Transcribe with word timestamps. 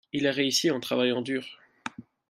il 0.13 0.25
a 0.25 0.31
réussi 0.31 0.71
en 0.71 0.79
travaillant 0.79 1.21
dur. 1.21 1.45